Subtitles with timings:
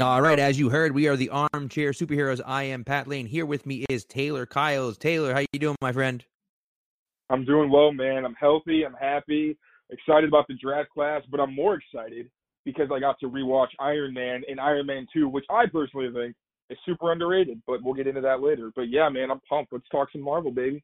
[0.00, 2.40] All right, as you heard, we are the Armchair Superheroes.
[2.46, 3.26] I am Pat Lane.
[3.26, 4.96] Here with me is Taylor Kyles.
[4.96, 6.24] Taylor, how you doing, my friend?
[7.28, 8.24] I'm doing well, man.
[8.24, 8.86] I'm healthy.
[8.86, 9.58] I'm happy.
[9.90, 12.30] Excited about the draft class, but I'm more excited
[12.64, 16.34] because I got to rewatch Iron Man and Iron Man 2, which I personally think
[16.70, 18.72] is super underrated, but we'll get into that later.
[18.74, 19.72] But yeah, man, I'm pumped.
[19.72, 20.82] Let's talk some Marvel, baby.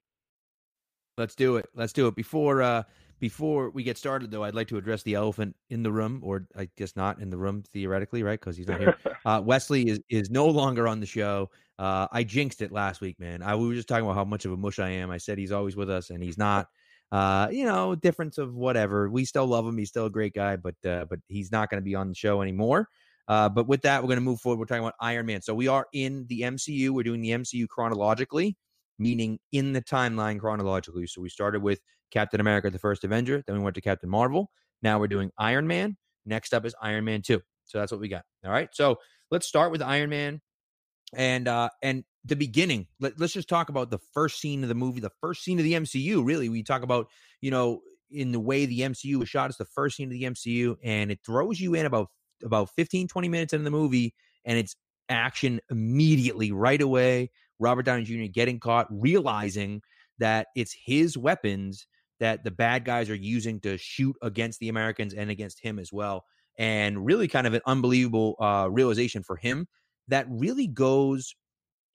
[1.16, 1.66] Let's do it.
[1.74, 2.14] Let's do it.
[2.16, 2.82] Before uh
[3.18, 6.46] before we get started, though, I'd like to address the elephant in the room, or
[6.56, 8.38] I guess not in the room theoretically, right?
[8.38, 8.96] Because he's not here.
[9.24, 11.50] uh, Wesley is is no longer on the show.
[11.78, 13.42] Uh, I jinxed it last week, man.
[13.42, 15.10] I we were just talking about how much of a mush I am.
[15.10, 16.68] I said he's always with us, and he's not.
[17.12, 19.08] Uh, you know, difference of whatever.
[19.08, 19.78] We still love him.
[19.78, 22.14] He's still a great guy, but uh, but he's not going to be on the
[22.14, 22.88] show anymore.
[23.28, 24.58] Uh, but with that, we're going to move forward.
[24.58, 25.40] We're talking about Iron Man.
[25.40, 26.90] So we are in the MCU.
[26.90, 28.56] We're doing the MCU chronologically
[28.98, 31.06] meaning in the timeline chronologically.
[31.06, 34.50] So we started with Captain America, the first Avenger, then we went to Captain Marvel.
[34.82, 35.96] Now we're doing Iron Man.
[36.24, 37.40] Next up is Iron Man 2.
[37.64, 38.24] So that's what we got.
[38.44, 38.68] All right.
[38.72, 38.96] So
[39.30, 40.40] let's start with Iron Man
[41.14, 42.86] and uh and the beginning.
[43.00, 45.64] Let, let's just talk about the first scene of the movie, the first scene of
[45.64, 46.24] the MCU.
[46.24, 47.08] Really, we talk about,
[47.40, 50.24] you know, in the way the MCU was shot, it's the first scene of the
[50.24, 52.08] MCU, and it throws you in about
[52.44, 54.76] about 15, 20 minutes into the movie, and it's
[55.08, 57.30] action immediately right away.
[57.58, 58.30] Robert Downey Jr.
[58.30, 59.80] getting caught, realizing
[60.18, 61.86] that it's his weapons
[62.20, 65.92] that the bad guys are using to shoot against the Americans and against him as
[65.92, 66.24] well.
[66.58, 69.66] And really kind of an unbelievable uh, realization for him
[70.08, 71.34] that really goes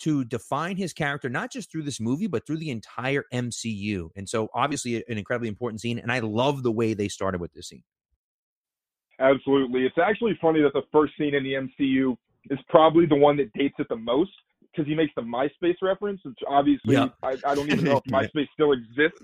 [0.01, 4.09] to define his character, not just through this movie, but through the entire MCU.
[4.15, 5.99] And so, obviously, an incredibly important scene.
[5.99, 7.83] And I love the way they started with this scene.
[9.19, 9.85] Absolutely.
[9.85, 12.15] It's actually funny that the first scene in the MCU
[12.49, 14.31] is probably the one that dates it the most
[14.71, 17.11] because he makes the MySpace reference, which obviously I,
[17.45, 19.21] I, don't even know if MySpace still exists,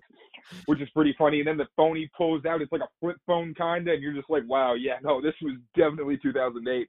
[0.65, 1.39] which is pretty funny.
[1.39, 4.03] And then the phone he pulls out, it's like a flip phone kind of, and
[4.03, 6.87] you're just like, wow, yeah, no, this was definitely 2008.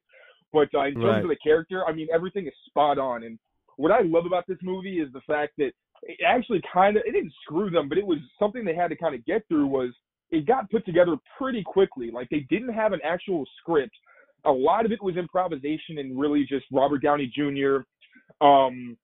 [0.52, 1.22] But uh, in terms right.
[1.22, 3.24] of the character, I mean, everything is spot on.
[3.24, 3.38] And
[3.76, 7.12] what I love about this movie is the fact that it actually kind of, it
[7.12, 9.90] didn't screw them, but it was something they had to kind of get through was
[10.30, 12.10] it got put together pretty quickly.
[12.10, 13.94] Like they didn't have an actual script.
[14.44, 17.82] A lot of it was improvisation and really just Robert Downey Jr
[18.40, 18.96] um,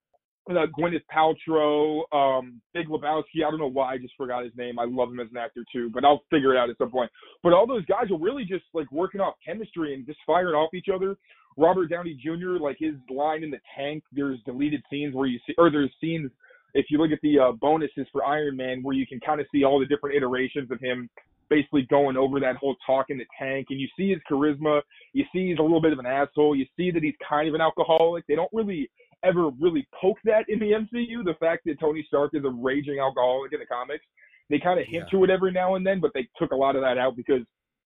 [0.50, 3.44] uh, Gwyneth Paltrow, um, Big Lebowski.
[3.46, 4.78] I don't know why I just forgot his name.
[4.78, 7.10] I love him as an actor too, but I'll figure it out at some point.
[7.42, 10.74] But all those guys are really just like working off chemistry and just firing off
[10.74, 11.16] each other.
[11.56, 12.58] Robert Downey Jr.
[12.60, 14.02] like his line in the tank.
[14.12, 16.30] There's deleted scenes where you see, or there's scenes
[16.74, 19.46] if you look at the uh, bonuses for Iron Man where you can kind of
[19.52, 21.08] see all the different iterations of him
[21.48, 24.80] basically going over that whole talk in the tank and you see his charisma
[25.12, 27.54] you see he's a little bit of an asshole you see that he's kind of
[27.54, 28.90] an alcoholic they don't really
[29.24, 31.24] ever really poke that in the MCU.
[31.24, 34.04] The fact that Tony Stark is a raging alcoholic in the comics,
[34.50, 35.18] they kind of hint yeah.
[35.18, 37.42] to it every now and then, but they took a lot of that out because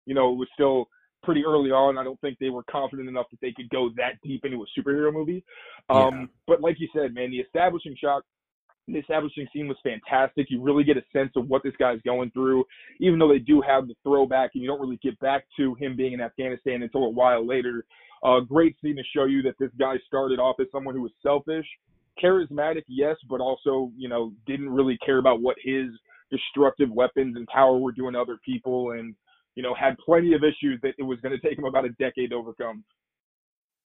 [0.06, 0.88] you know it was still
[1.22, 1.98] pretty early on.
[1.98, 4.80] I don't think they were confident enough that they could go that deep into a
[4.80, 5.44] superhero movie.
[5.90, 6.26] Um, yeah.
[6.46, 8.22] But like you said, man, the establishing shot,
[8.86, 10.46] the establishing scene was fantastic.
[10.48, 12.64] You really get a sense of what this guy's going through,
[13.00, 15.96] even though they do have the throwback, and you don't really get back to him
[15.96, 17.84] being in Afghanistan until a while later.
[18.24, 21.02] A uh, great scene to show you that this guy started off as someone who
[21.02, 21.66] was selfish,
[22.22, 25.86] charismatic, yes, but also, you know, didn't really care about what his
[26.30, 29.14] destructive weapons and power were doing to other people and,
[29.54, 31.90] you know, had plenty of issues that it was going to take him about a
[31.90, 32.84] decade to overcome.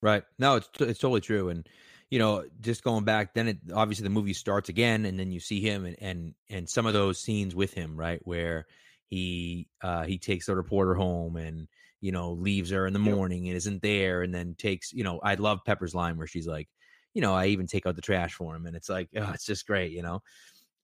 [0.01, 0.23] Right.
[0.37, 1.47] No, it's it's totally true.
[1.47, 1.67] And
[2.09, 5.39] you know, just going back, then it obviously the movie starts again, and then you
[5.39, 8.65] see him and and and some of those scenes with him, right, where
[9.07, 11.67] he uh he takes the reporter home and
[12.03, 15.21] you know, leaves her in the morning and isn't there, and then takes, you know,
[15.23, 16.67] I love Pepper's line where she's like,
[17.13, 19.45] you know, I even take out the trash for him, and it's like, oh, it's
[19.45, 20.21] just great, you know.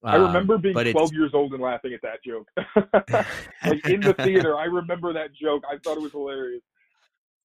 [0.02, 2.48] I remember um, being 12 years old and laughing at that joke.
[3.66, 5.62] like in the theater, I remember that joke.
[5.70, 6.62] I thought it was hilarious.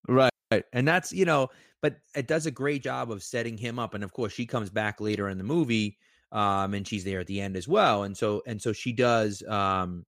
[0.06, 0.30] Right.
[0.74, 1.48] And that's, you know,
[1.80, 3.94] but it does a great job of setting him up.
[3.94, 5.96] And of course, she comes back later in the movie,
[6.30, 8.02] um, and she's there at the end as well.
[8.02, 10.04] And so, and so she does, um,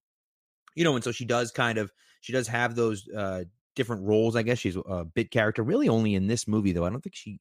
[0.75, 1.91] you know, and so she does kind of
[2.25, 3.45] she does have those uh
[3.75, 4.37] different roles.
[4.37, 6.85] I guess she's a bit character, really only in this movie though.
[6.85, 7.39] I don't think she.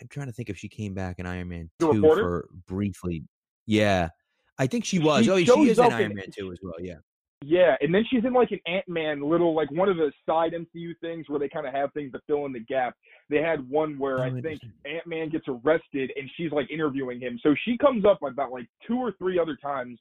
[0.00, 3.24] I'm trying to think if she came back in Iron Man two for briefly.
[3.66, 4.08] Yeah,
[4.58, 5.24] I think she was.
[5.24, 6.74] She oh, she is in Iron Man two as well.
[6.80, 6.96] Yeah.
[7.44, 10.52] Yeah, and then she's in like an Ant Man little like one of the side
[10.52, 12.94] MCU things where they kind of have things to fill in the gap.
[13.30, 17.20] They had one where oh, I think Ant Man gets arrested and she's like interviewing
[17.20, 17.40] him.
[17.42, 19.98] So she comes up about like two or three other times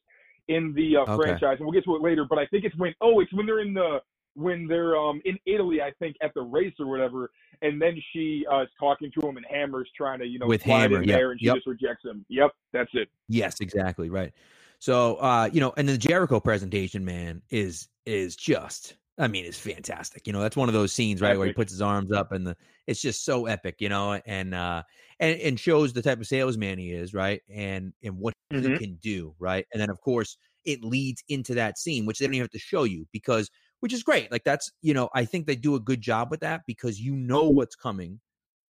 [0.47, 1.23] in the uh, okay.
[1.23, 2.25] franchise, and we'll get to it later.
[2.29, 3.99] But I think it's when oh, it's when they're in the
[4.35, 7.31] when they're um in Italy, I think at the race or whatever,
[7.61, 10.61] and then she uh, is talking to him, and Hammer's trying to you know with
[10.61, 11.17] Hammer, yep.
[11.17, 11.55] there, and she yep.
[11.55, 12.25] just rejects him.
[12.29, 13.09] Yep, that's it.
[13.27, 14.33] Yes, exactly right.
[14.79, 19.59] So uh, you know, and the Jericho presentation, man, is is just I mean, it's
[19.59, 20.25] fantastic.
[20.25, 21.39] You know, that's one of those scenes, right, epic.
[21.39, 22.57] where he puts his arms up and the
[22.87, 24.83] it's just so epic, you know, and uh
[25.19, 27.41] and and shows the type of salesman he is, right?
[27.53, 28.73] And and what mm-hmm.
[28.73, 29.65] he can do, right?
[29.73, 32.59] And then of course it leads into that scene, which they don't even have to
[32.59, 33.49] show you because
[33.81, 34.31] which is great.
[34.31, 37.15] Like that's, you know, I think they do a good job with that because you
[37.15, 38.19] know what's coming.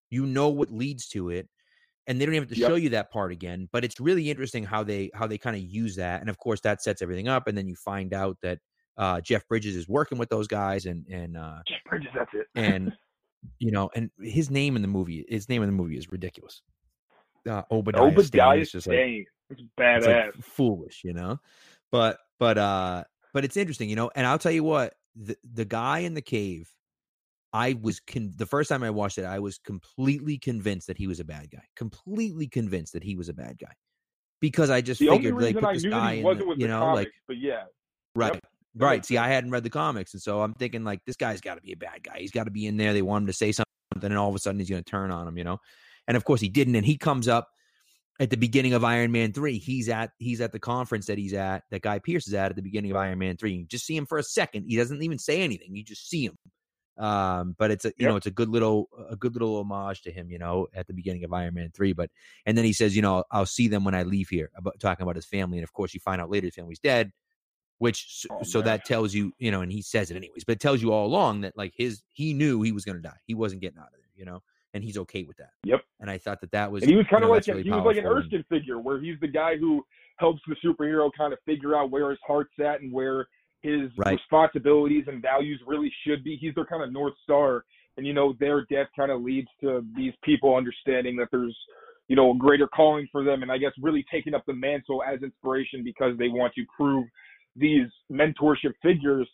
[0.08, 1.48] You know what leads to it
[2.08, 2.68] and they don't even have to yep.
[2.68, 5.62] show you that part again but it's really interesting how they how they kind of
[5.62, 8.58] use that and of course that sets everything up and then you find out that
[9.00, 12.46] uh, Jeff Bridges is working with those guys, and and uh, Jeff Bridges, that's it.
[12.54, 12.92] and
[13.58, 16.60] you know, and his name in the movie, his name in the movie is ridiculous.
[17.48, 18.96] Uh, Obadiah, Obadiah Stane just like
[19.48, 21.38] it's badass, it's like foolish, you know.
[21.90, 24.10] But but uh, but it's interesting, you know.
[24.14, 26.68] And I'll tell you what, the the guy in the cave,
[27.52, 31.06] I was con- the first time I watched it, I was completely convinced that he
[31.06, 31.62] was a bad guy.
[31.76, 33.72] Completely convinced that he was a bad guy
[34.40, 37.12] because I just the figured like put this guy in, the, you know, comics, like
[37.28, 37.64] but yeah,
[38.14, 38.34] right.
[38.34, 38.44] Yep.
[38.76, 39.04] Right.
[39.04, 41.60] See, I hadn't read the comics, and so I'm thinking like this guy's got to
[41.60, 42.18] be a bad guy.
[42.18, 42.92] He's got to be in there.
[42.92, 43.66] They want him to say something,
[44.00, 45.58] and all of a sudden he's going to turn on him, you know.
[46.06, 46.76] And of course he didn't.
[46.76, 47.48] And he comes up
[48.20, 49.58] at the beginning of Iron Man three.
[49.58, 51.64] He's at he's at the conference that he's at.
[51.70, 53.54] That guy Pierce is at at the beginning of Iron Man three.
[53.54, 54.66] You just see him for a second.
[54.68, 55.74] He doesn't even say anything.
[55.74, 56.36] You just see him.
[56.98, 58.10] Um, but it's a you yep.
[58.10, 60.92] know it's a good little a good little homage to him, you know, at the
[60.92, 61.94] beginning of Iron Man three.
[61.94, 62.10] But
[62.44, 64.50] and then he says, you know, I'll see them when I leave here.
[64.54, 67.10] About talking about his family, and of course you find out later his family's dead
[67.78, 70.60] which oh, so that tells you you know and he says it anyways but it
[70.60, 73.34] tells you all along that like his he knew he was going to die he
[73.34, 74.42] wasn't getting out of there you know
[74.74, 75.50] and he's okay with that.
[75.64, 75.80] Yep.
[76.00, 77.84] And i thought that that was and he was kind of like really he was
[77.84, 79.84] like an erskine figure where he's the guy who
[80.16, 83.26] helps the superhero kind of figure out where his heart's at and where
[83.62, 84.12] his right.
[84.12, 86.36] responsibilities and values really should be.
[86.40, 87.64] He's their kind of north star
[87.96, 91.56] and you know their death kind of leads to these people understanding that there's
[92.08, 95.02] you know a greater calling for them and i guess really taking up the mantle
[95.02, 97.04] as inspiration because they want to prove
[97.56, 99.28] these mentorship figures,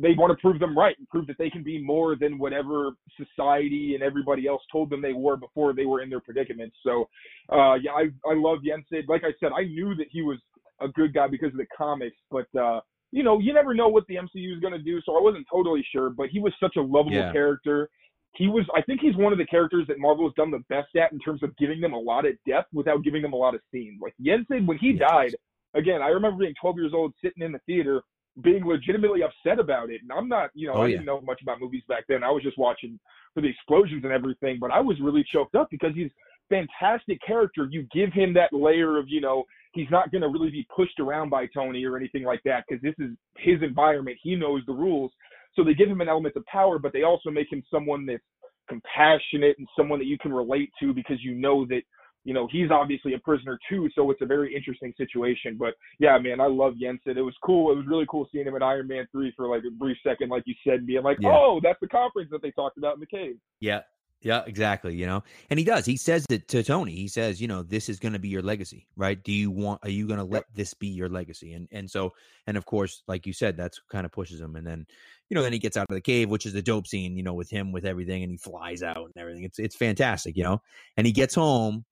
[0.00, 2.92] they want to prove them right and prove that they can be more than whatever
[3.16, 6.76] society and everybody else told them they were before they were in their predicaments.
[6.84, 7.08] So,
[7.52, 9.08] uh, yeah, I, I love Yinsen.
[9.08, 10.38] Like I said, I knew that he was
[10.80, 12.80] a good guy because of the comics, but, uh,
[13.10, 15.00] you know, you never know what the MCU is going to do.
[15.04, 17.32] So I wasn't totally sure, but he was such a lovable yeah.
[17.32, 17.88] character.
[18.34, 20.94] He was, I think he's one of the characters that Marvel has done the best
[20.94, 23.54] at in terms of giving them a lot of depth without giving them a lot
[23.54, 23.98] of scenes.
[24.00, 25.08] Like Yinsen, when he yes.
[25.10, 25.34] died,
[25.74, 28.02] again, I remember being 12 years old, sitting in the theater,
[28.42, 30.00] being legitimately upset about it.
[30.02, 30.92] And I'm not, you know, oh, I yeah.
[30.94, 32.22] didn't know much about movies back then.
[32.22, 32.98] I was just watching
[33.34, 34.58] for the explosions and everything.
[34.60, 36.10] But I was really choked up because he's
[36.48, 37.68] fantastic character.
[37.70, 41.00] You give him that layer of, you know, he's not going to really be pushed
[41.00, 44.16] around by Tony or anything like that because this is his environment.
[44.22, 45.12] He knows the rules.
[45.54, 48.22] So they give him an element of power, but they also make him someone that's
[48.68, 51.82] compassionate and someone that you can relate to because you know that
[52.28, 55.56] you know, he's obviously a prisoner too, so it's a very interesting situation.
[55.58, 57.16] But yeah, man, I love Yinsen.
[57.16, 57.72] It was cool.
[57.72, 60.28] It was really cool seeing him in Iron Man three for like a brief second,
[60.28, 61.30] like you said, being like, yeah.
[61.30, 63.80] "Oh, that's the conference that they talked about in the cave." Yeah,
[64.20, 64.94] yeah, exactly.
[64.94, 65.86] You know, and he does.
[65.86, 66.92] He says it to Tony.
[66.92, 69.22] He says, you know, this is going to be your legacy, right?
[69.24, 69.80] Do you want?
[69.82, 71.54] Are you going to let this be your legacy?
[71.54, 72.12] And and so,
[72.46, 74.54] and of course, like you said, that's kind of pushes him.
[74.56, 74.86] And then,
[75.30, 77.16] you know, then he gets out of the cave, which is a dope scene.
[77.16, 79.44] You know, with him with everything, and he flies out and everything.
[79.44, 80.36] It's it's fantastic.
[80.36, 80.62] You know,
[80.98, 81.86] and he gets home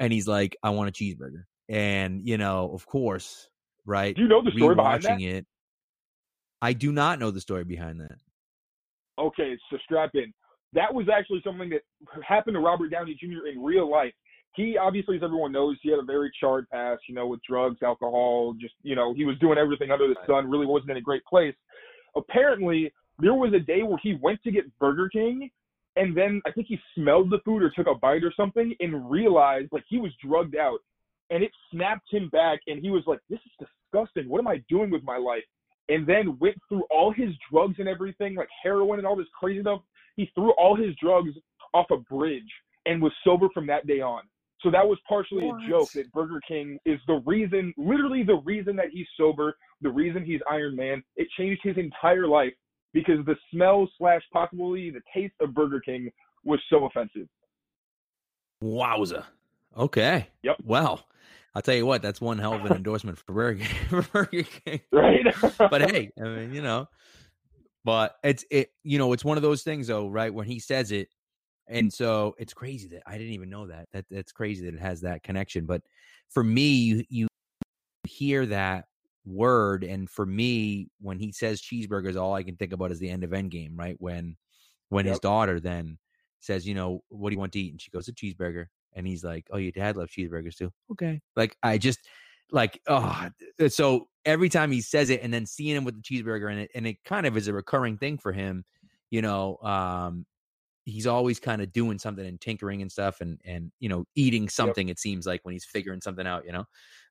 [0.00, 1.44] and he's like, I want a cheeseburger.
[1.68, 3.48] And, you know, of course,
[3.84, 4.14] right?
[4.14, 5.20] Do you know the story behind that?
[5.20, 5.46] it.
[6.60, 8.18] I do not know the story behind that.
[9.18, 10.32] Okay, so strap in.
[10.72, 11.82] That was actually something that
[12.26, 13.48] happened to Robert Downey Jr.
[13.52, 14.12] in real life.
[14.54, 17.78] He obviously, as everyone knows, he had a very charred past, you know, with drugs,
[17.82, 21.02] alcohol, just, you know, he was doing everything under the sun, really wasn't in a
[21.02, 21.54] great place.
[22.16, 25.50] Apparently, there was a day where he went to get Burger King
[25.98, 29.10] and then I think he smelled the food or took a bite or something and
[29.10, 30.78] realized like he was drugged out.
[31.30, 34.28] And it snapped him back and he was like this is disgusting.
[34.30, 35.42] What am i doing with my life?
[35.88, 39.60] And then went through all his drugs and everything like heroin and all this crazy
[39.60, 39.80] stuff.
[40.16, 41.30] He threw all his drugs
[41.74, 42.50] off a bridge
[42.86, 44.22] and was sober from that day on.
[44.60, 45.62] So that was partially what?
[45.62, 49.90] a joke that burger king is the reason literally the reason that he's sober the
[49.90, 51.02] reason he's iron man.
[51.16, 52.54] It changed his entire life
[52.92, 56.10] because the smell slash possibly the taste of Burger King
[56.44, 57.28] was so offensive.
[58.62, 59.24] Wowza.
[59.76, 60.28] Okay.
[60.42, 60.56] Yep.
[60.64, 61.06] Well,
[61.54, 64.80] I'll tell you what, that's one hell of an endorsement for Burger, for Burger King.
[64.92, 65.24] Right.
[65.58, 66.88] but hey, I mean, you know,
[67.84, 70.32] but it's it, you know, it's one of those things though, right?
[70.32, 71.08] When he says it,
[71.68, 73.88] and so it's crazy that I didn't even know that.
[73.92, 75.66] That that's crazy that it has that connection.
[75.66, 75.82] But
[76.30, 77.28] for me, you, you
[78.04, 78.86] hear that
[79.28, 79.84] word.
[79.84, 83.24] And for me, when he says cheeseburgers, all I can think about is the end
[83.24, 83.96] of Endgame, right?
[83.98, 84.36] When
[84.88, 85.12] when yep.
[85.12, 85.98] his daughter then
[86.40, 87.72] says, you know, what do you want to eat?
[87.72, 88.66] And she goes, a cheeseburger.
[88.94, 90.72] And he's like, oh, your dad loves cheeseburgers too.
[90.92, 91.20] Okay.
[91.36, 92.00] Like I just
[92.50, 93.28] like oh
[93.68, 96.70] so every time he says it and then seeing him with the cheeseburger in it
[96.74, 98.64] and it kind of is a recurring thing for him
[99.10, 100.24] you know um
[100.88, 104.48] he's always kind of doing something and tinkering and stuff and and you know eating
[104.48, 104.94] something yep.
[104.94, 106.64] it seems like when he's figuring something out you know?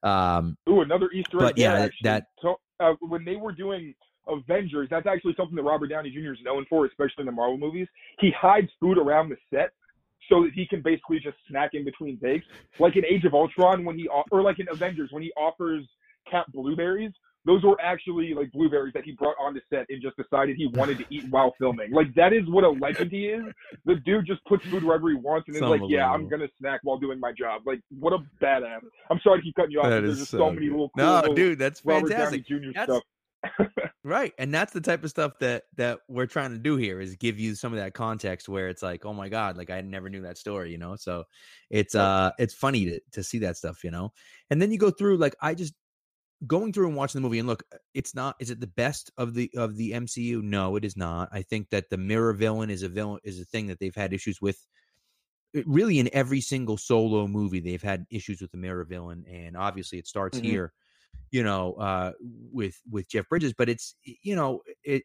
[0.10, 3.94] Um Ooh, another easter egg but yeah that, that so, uh, when they were doing
[4.28, 7.58] avengers that's actually something that robert downey jr is known for especially in the marvel
[7.58, 7.88] movies.
[8.20, 9.72] He hides food around the set
[10.30, 12.46] so that he can basically just snack in between takes.
[12.80, 15.86] Like in age of ultron when he or like in avengers when he offers
[16.30, 17.12] cap blueberries
[17.48, 20.68] those were actually like blueberries that he brought on the set and just decided he
[20.68, 21.92] wanted to eat while filming.
[21.92, 23.46] Like that is what a legend he is.
[23.86, 26.82] The dude just puts food wherever he wants and is like, "Yeah, I'm gonna snack
[26.84, 28.82] while doing my job." Like what a badass.
[29.10, 29.90] I'm sorry to keep cutting you off.
[29.90, 32.48] There's just so, so many little cool no, little dude, that's Robert fantastic.
[32.48, 32.72] Downey Jr.
[32.76, 33.04] That's, stuff.
[34.04, 37.16] right, and that's the type of stuff that that we're trying to do here is
[37.16, 40.10] give you some of that context where it's like, oh my god, like I never
[40.10, 40.98] knew that story, you know.
[40.98, 41.24] So
[41.70, 44.12] it's uh it's funny to to see that stuff, you know.
[44.50, 45.74] And then you go through like I just
[46.46, 49.12] going through and watching the movie and look uh, it's not is it the best
[49.18, 51.30] of the of the mcu no it is not.
[51.32, 54.14] I think that the mirror villain is a villain is a thing that they've had
[54.14, 54.66] issues with
[55.66, 59.98] really in every single solo movie they've had issues with the mirror villain and obviously
[59.98, 60.50] it starts mm-hmm.
[60.50, 60.74] here
[61.32, 62.12] you know uh
[62.52, 65.04] with with jeff bridges but it's you know it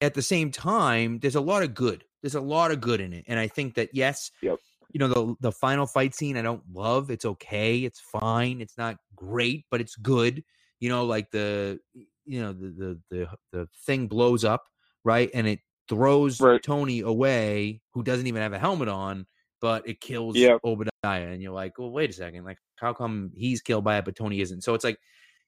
[0.00, 3.12] at the same time there's a lot of good there's a lot of good in
[3.12, 4.58] it and i think that yes yep
[4.96, 7.10] you know the the final fight scene I don't love.
[7.10, 7.80] It's okay.
[7.80, 8.62] It's fine.
[8.62, 10.42] It's not great, but it's good.
[10.80, 11.78] You know, like the
[12.24, 14.64] you know the the the, the thing blows up
[15.04, 16.62] right, and it throws right.
[16.62, 19.26] Tony away, who doesn't even have a helmet on,
[19.60, 20.60] but it kills yep.
[20.64, 24.06] Obadiah, and you're like, well, wait a second, like how come he's killed by it,
[24.06, 24.64] but Tony isn't?
[24.64, 24.98] So it's like,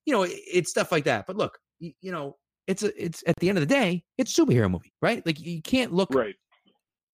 [0.05, 1.27] you know, it, it's stuff like that.
[1.27, 2.37] But look, you, you know,
[2.67, 5.25] it's a it's at the end of the day, it's a superhero movie, right?
[5.25, 6.37] Like you can't look right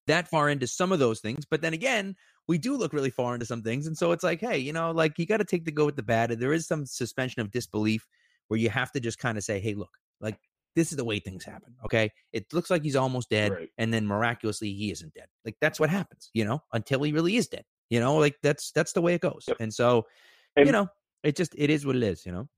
[0.06, 1.44] that far into some of those things.
[1.44, 3.86] But then again, we do look really far into some things.
[3.86, 5.96] And so it's like, hey, you know, like you got to take the go with
[5.96, 6.30] the bad.
[6.30, 8.06] And there is some suspension of disbelief
[8.48, 10.38] where you have to just kind of say, hey, look, like
[10.76, 11.74] this is the way things happen.
[11.84, 12.10] Okay.
[12.32, 13.52] It looks like he's almost dead.
[13.52, 13.68] Right.
[13.78, 15.26] And then miraculously he isn't dead.
[15.44, 17.64] Like that's what happens, you know, until he really is dead.
[17.90, 19.44] You know, like that's that's the way it goes.
[19.46, 19.58] Yep.
[19.60, 20.04] And so,
[20.56, 20.88] and, you know,
[21.22, 22.48] it just it is what it is, you know.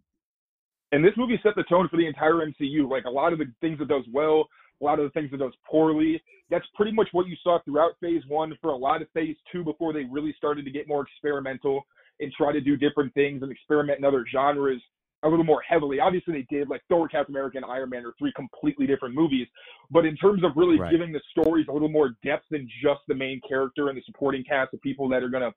[0.93, 2.89] And this movie set the tone for the entire MCU.
[2.89, 4.47] Like a lot of the things it does well,
[4.81, 6.23] a lot of the things that does poorly.
[6.51, 9.65] That's pretty much what you saw throughout phase one for a lot of phase two
[9.65, 11.87] before they really started to get more experimental
[12.21, 14.81] and try to do different things and experiment in other genres
[15.23, 15.99] a little more heavily.
[15.99, 19.47] Obviously, they did like Thor, Captain America, and Iron Man are three completely different movies.
[19.91, 20.91] But in terms of really right.
[20.91, 24.45] giving the stories a little more depth than just the main character and the supporting
[24.45, 25.53] cast of people that are going to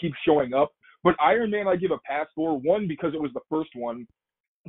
[0.00, 0.72] keep showing up.
[1.04, 4.06] But Iron Man, I give a pass for one because it was the first one.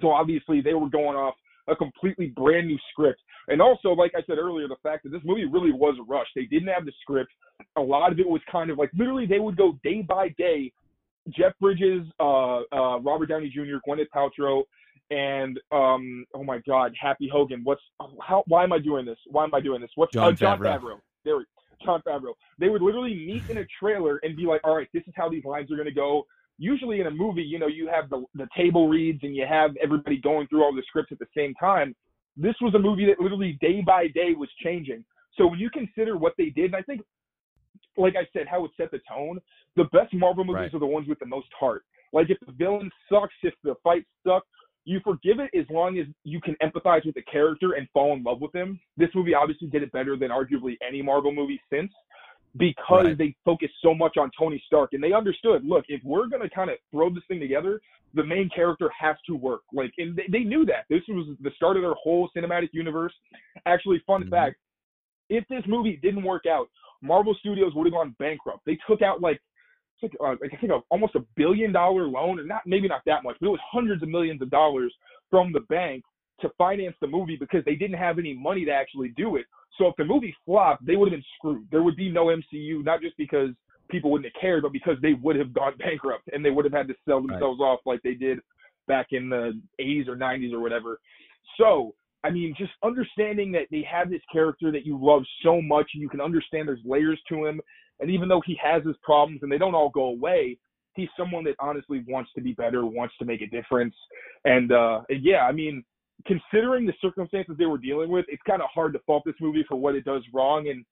[0.01, 1.35] So obviously, they were going off
[1.67, 3.21] a completely brand new script.
[3.47, 6.31] And also, like I said earlier, the fact that this movie really was rushed.
[6.35, 7.31] They didn't have the script.
[7.77, 10.71] A lot of it was kind of like literally they would go day by day.
[11.29, 14.63] Jeff Bridges, uh, uh, Robert Downey Jr., Gwyneth Paltrow,
[15.09, 17.61] and um, oh my God, Happy Hogan.
[17.63, 17.81] What's
[18.21, 18.43] how?
[18.47, 19.17] Why am I doing this?
[19.27, 19.89] Why am I doing this?
[19.95, 20.81] What's John, uh, Jon Favreau.
[20.81, 20.99] Favreau?
[21.23, 21.35] There,
[21.85, 22.33] Jon Favreau.
[22.59, 25.29] They would literally meet in a trailer and be like, "All right, this is how
[25.29, 26.25] these lines are going to go
[26.57, 29.71] usually in a movie, you know, you have the the table reads and you have
[29.81, 31.95] everybody going through all the scripts at the same time.
[32.35, 35.03] This was a movie that literally day by day was changing.
[35.37, 37.01] So when you consider what they did, and I think,
[37.97, 39.39] like I said, how it set the tone,
[39.75, 40.73] the best Marvel movies right.
[40.73, 41.83] are the ones with the most heart.
[42.11, 44.47] Like if the villain sucks, if the fight sucks,
[44.85, 48.23] you forgive it as long as you can empathize with the character and fall in
[48.23, 48.79] love with him.
[48.97, 51.91] This movie obviously did it better than arguably any Marvel movie since
[52.57, 53.17] because right.
[53.17, 56.49] they focused so much on Tony Stark and they understood, look, if we're going to
[56.49, 57.81] kind of throw this thing together,
[58.13, 59.61] the main character has to work.
[59.73, 60.85] Like, and they, they knew that.
[60.89, 63.13] This was the start of their whole cinematic universe.
[63.65, 64.29] Actually, fun mm-hmm.
[64.29, 64.57] fact
[65.29, 66.69] if this movie didn't work out,
[67.01, 68.61] Marvel Studios would have gone bankrupt.
[68.65, 69.41] They took out like,
[70.01, 73.23] like, uh, I think a, almost a billion dollar loan, and not maybe not that
[73.23, 74.93] much, but it was hundreds of millions of dollars
[75.29, 76.03] from the bank
[76.41, 79.45] to finance the movie because they didn't have any money to actually do it.
[79.77, 81.67] So if the movie flopped, they would have been screwed.
[81.71, 83.49] There would be no MCU, not just because
[83.89, 86.73] people wouldn't have cared, but because they would have gone bankrupt and they would have
[86.73, 87.67] had to sell themselves right.
[87.67, 88.39] off like they did
[88.87, 90.99] back in the 80s or 90s or whatever.
[91.57, 95.89] So, I mean, just understanding that they have this character that you love so much
[95.93, 97.61] and you can understand there's layers to him.
[97.99, 100.57] And even though he has his problems and they don't all go away,
[100.95, 103.95] he's someone that honestly wants to be better, wants to make a difference.
[104.45, 105.83] And, uh, and yeah, I mean,
[106.25, 109.65] considering the circumstances they were dealing with, it's kind of hard to fault this movie
[109.67, 110.69] for what it does wrong.
[110.69, 110.85] And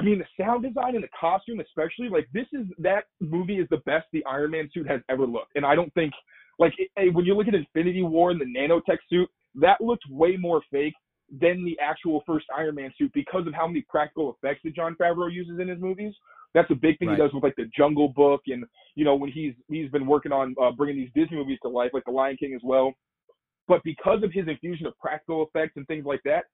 [0.00, 3.66] I mean, the sound design and the costume, especially, like this is that movie is
[3.70, 5.56] the best the Iron Man suit has ever looked.
[5.56, 6.12] And I don't think,
[6.58, 10.36] like, it, when you look at Infinity War and the nanotech suit, that looked way
[10.36, 10.94] more fake
[11.40, 14.96] than the actual first Iron Man suit because of how many practical effects that Jon
[15.00, 16.14] Favreau uses in his movies.
[16.54, 17.16] That's a big thing right.
[17.16, 20.32] he does with like the Jungle Book, and you know when he's he's been working
[20.32, 22.94] on uh, bringing these Disney movies to life, like The Lion King as well.
[23.68, 26.46] But because of his infusion of practical effects and things like that,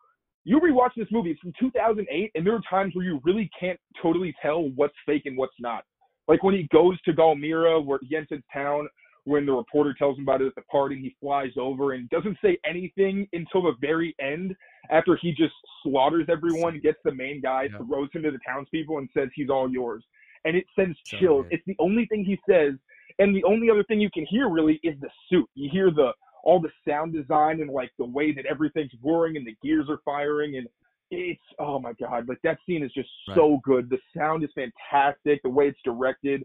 [0.45, 1.31] you rewatch this movie.
[1.31, 5.23] It's from 2008, and there are times where you really can't totally tell what's fake
[5.25, 5.85] and what's not.
[6.29, 8.89] Like when he goes to Gulmira, where Yinsen's town,
[9.25, 12.37] when the reporter tells him about it at the party, he flies over and doesn't
[12.43, 14.55] say anything until the very end
[14.91, 17.79] after he just slaughters everyone, gets the main guy, yeah.
[17.87, 20.05] throws him to the townspeople, and says he's all yours.
[20.45, 21.47] And it sends chills.
[21.51, 22.75] It's the only thing he says.
[23.19, 25.49] And the only other thing you can hear really is the suit.
[25.55, 26.13] You hear the
[26.45, 29.99] all the sound design and like the way that everything's roaring and the gears are
[30.05, 30.69] firing and
[31.11, 33.35] it's oh my god, like that scene is just right.
[33.35, 33.91] so good.
[33.91, 35.43] The sound is fantastic.
[35.43, 36.45] The way it's directed.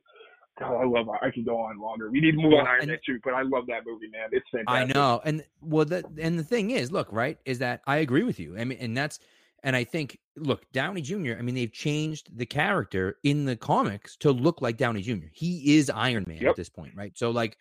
[0.59, 1.07] God, I love.
[1.09, 2.11] I can go on longer.
[2.11, 4.29] We need to move on Iron Man too, but I love that movie, man.
[4.31, 4.95] It's fantastic.
[4.95, 8.23] I know, and well, the and the thing is, look, right, is that I agree
[8.23, 8.57] with you.
[8.57, 9.19] I mean, and that's,
[9.63, 11.35] and I think, look, Downey Jr.
[11.39, 15.27] I mean, they've changed the character in the comics to look like Downey Jr.
[15.31, 16.51] He is Iron Man yep.
[16.51, 17.17] at this point, right?
[17.17, 17.57] So, like,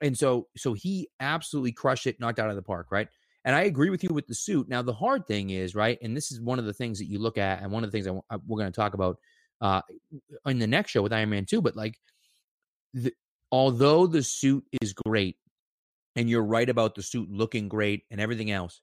[0.00, 3.08] and so, so he absolutely crushed it, knocked out of the park, right?
[3.44, 4.68] And I agree with you with the suit.
[4.68, 7.18] Now, the hard thing is, right, and this is one of the things that you
[7.18, 9.18] look at, and one of the things I, I, we're going to talk about
[9.60, 9.82] uh,
[10.46, 11.98] in the next show with Iron Man 2, but like,
[12.94, 13.12] the,
[13.50, 15.36] although the suit is great,
[16.16, 18.80] and you're right about the suit looking great and everything else,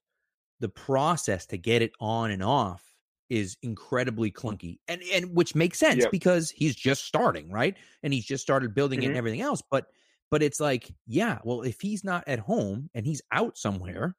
[0.60, 2.82] the process to get it on and off
[3.28, 6.10] is incredibly clunky and and which makes sense yep.
[6.12, 9.06] because he's just starting right and he's just started building mm-hmm.
[9.06, 9.86] it and everything else but
[10.30, 14.14] but it's like yeah well if he's not at home and he's out somewhere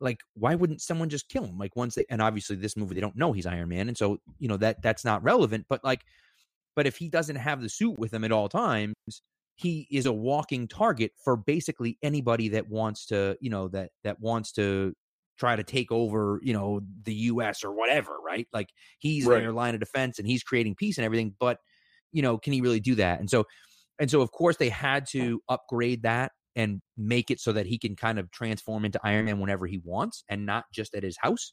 [0.00, 1.58] like why wouldn't someone just kill him?
[1.58, 4.18] Like once they and obviously this movie they don't know he's iron man and so
[4.38, 6.02] you know that that's not relevant but like
[6.76, 8.94] but if he doesn't have the suit with him at all times
[9.56, 14.20] he is a walking target for basically anybody that wants to you know that that
[14.20, 14.94] wants to
[15.38, 18.46] try to take over you know the us or whatever right?
[18.52, 19.38] Like he's right.
[19.38, 21.58] in their line of defense and he's creating peace and everything but
[22.12, 23.18] you know can he really do that?
[23.20, 23.46] And so
[23.98, 27.78] and so of course they had to upgrade that and make it so that he
[27.78, 31.16] can kind of transform into Iron Man whenever he wants and not just at his
[31.16, 31.52] house.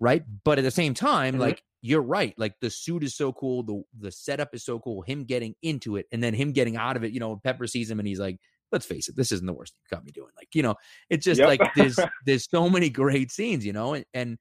[0.00, 0.24] Right.
[0.44, 1.42] But at the same time, mm-hmm.
[1.42, 2.34] like you're right.
[2.36, 3.62] Like the suit is so cool.
[3.62, 5.02] The the setup is so cool.
[5.02, 7.12] Him getting into it and then him getting out of it.
[7.12, 8.38] You know, Pepper sees him and he's like,
[8.72, 10.30] let's face it, this isn't the worst you got me doing.
[10.36, 10.74] Like, you know,
[11.10, 11.48] it's just yep.
[11.48, 14.38] like there's there's so many great scenes, you know, and and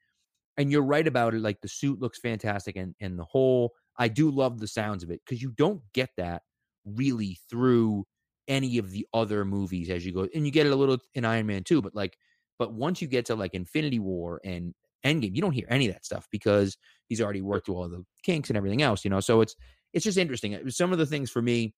[0.58, 1.42] and you're right about it.
[1.42, 5.12] Like the suit looks fantastic and and the whole I do love the sounds of
[5.12, 6.42] it because you don't get that
[6.86, 8.06] really through
[8.48, 11.26] any of the other movies as you go, and you get it a little in
[11.26, 11.82] Iron Man too.
[11.82, 12.18] But like,
[12.58, 14.74] but once you get to like Infinity War and
[15.06, 18.04] Endgame, you don't hear any of that stuff because he's already worked through all the
[18.24, 19.20] kinks and everything else, you know.
[19.20, 19.56] So it's
[19.94, 20.56] it's just interesting.
[20.56, 21.74] Uh, some of the things for me,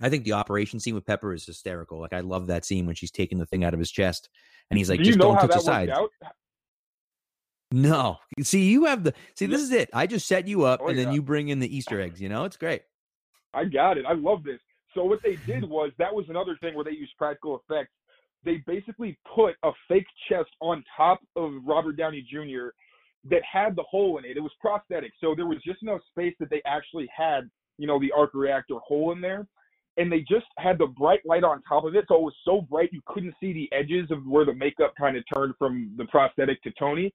[0.00, 2.00] I think the operation scene with Pepper is hysterical.
[2.00, 4.28] Like I love that scene when she's taking the thing out of his chest
[4.70, 5.90] and he's like, Do just don't touch the side.
[7.72, 9.46] No, see, you have the see.
[9.46, 9.88] This is it.
[9.94, 11.04] I just set you up, oh, and yeah.
[11.04, 12.20] then you bring in the Easter eggs.
[12.20, 12.82] You know, it's great.
[13.54, 14.04] I got it.
[14.06, 14.60] I love this.
[14.94, 17.92] So what they did was that was another thing where they used practical effects.
[18.44, 22.68] They basically put a fake chest on top of Robert Downey Jr.
[23.30, 24.36] that had the hole in it.
[24.36, 28.00] It was prosthetic, so there was just enough space that they actually had, you know,
[28.00, 29.46] the arc reactor hole in there.
[29.98, 32.62] And they just had the bright light on top of it, so it was so
[32.62, 36.06] bright you couldn't see the edges of where the makeup kind of turned from the
[36.06, 37.12] prosthetic to Tony.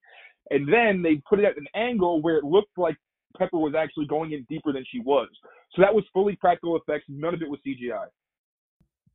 [0.52, 2.95] And then they put it at an angle where it looked like
[3.38, 5.28] Pepper was actually going in deeper than she was.
[5.76, 7.06] So that was fully practical effects.
[7.10, 8.08] None of it was CGI.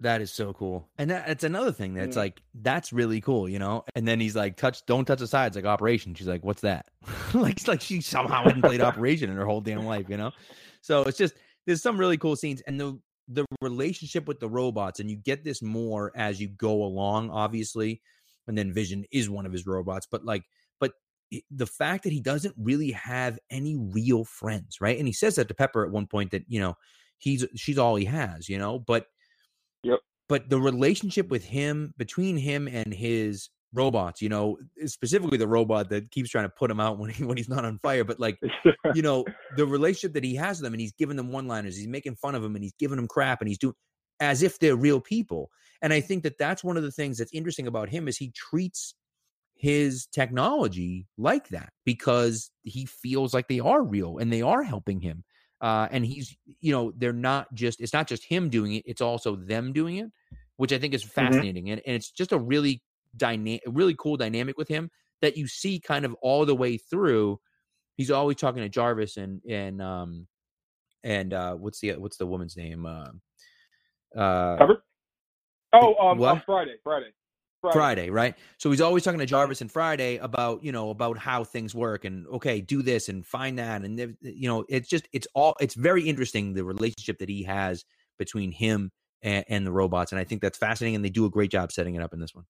[0.00, 0.88] That is so cool.
[0.98, 2.20] And that, that's another thing that's mm.
[2.20, 3.84] like, that's really cool, you know?
[3.94, 6.14] And then he's like, touch, don't touch the sides, like Operation.
[6.14, 6.86] She's like, what's that?
[7.34, 10.32] like, it's like she somehow hadn't played Operation in her whole damn life, you know?
[10.80, 11.34] So it's just,
[11.66, 12.62] there's some really cool scenes.
[12.62, 16.82] And the, the relationship with the robots, and you get this more as you go
[16.82, 18.02] along, obviously.
[18.48, 20.42] And then Vision is one of his robots, but like,
[21.50, 24.98] the fact that he doesn't really have any real friends, right?
[24.98, 26.74] And he says that to Pepper at one point that you know
[27.18, 28.78] he's she's all he has, you know.
[28.78, 29.06] But
[29.82, 30.00] yep.
[30.28, 35.88] But the relationship with him between him and his robots, you know, specifically the robot
[35.90, 38.20] that keeps trying to put him out when he when he's not on fire, but
[38.20, 38.38] like
[38.94, 39.24] you know
[39.56, 42.16] the relationship that he has with them, and he's giving them one liners, he's making
[42.16, 43.74] fun of them, and he's giving them crap, and he's doing
[44.20, 45.50] as if they're real people.
[45.82, 48.30] And I think that that's one of the things that's interesting about him is he
[48.30, 48.94] treats
[49.62, 55.00] his technology like that because he feels like they are real and they are helping
[55.00, 55.22] him.
[55.60, 59.00] Uh, and he's, you know, they're not just, it's not just him doing it, it's
[59.00, 60.06] also them doing it,
[60.56, 61.12] which I think is mm-hmm.
[61.12, 61.64] fascinating.
[61.66, 61.72] Mm-hmm.
[61.74, 62.82] And, and it's just a really
[63.16, 67.38] dynamic, really cool dynamic with him that you see kind of all the way through.
[67.96, 70.26] He's always talking to Jarvis and, and, um,
[71.04, 72.84] and, uh, what's the, what's the woman's name?
[72.84, 73.10] Uh,
[74.18, 74.82] uh, Cover?
[75.72, 77.12] Oh, um, on Friday, Friday.
[77.62, 77.74] Friday.
[77.74, 78.10] Friday.
[78.10, 78.34] right?
[78.58, 82.04] So he's always talking to Jarvis and Friday about you know about how things work
[82.04, 85.74] and okay, do this and find that and you know it's just it's all it's
[85.74, 87.84] very interesting the relationship that he has
[88.18, 88.90] between him
[89.22, 91.72] and, and the robots, and I think that's fascinating, and they do a great job
[91.72, 92.44] setting it up in this one.